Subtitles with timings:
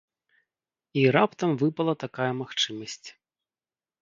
[1.01, 3.07] І раптам выпала такая магчымасць.